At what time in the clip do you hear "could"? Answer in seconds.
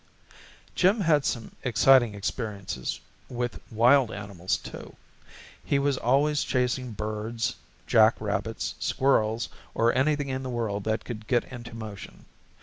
11.05-11.27